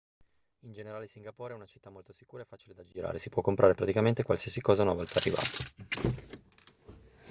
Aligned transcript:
in 0.61 0.71
generale 0.71 1.05
singapore 1.05 1.53
è 1.53 1.55
una 1.55 1.67
città 1.67 1.91
molto 1.91 2.11
sicura 2.11 2.41
e 2.41 2.45
facile 2.47 2.73
da 2.73 2.81
girare 2.83 3.19
si 3.19 3.29
può 3.29 3.43
comprare 3.43 3.75
praticamente 3.75 4.23
qualsiasi 4.23 4.59
cosa 4.61 4.81
una 4.81 4.93
volta 4.93 5.19
arrivati 5.19 5.63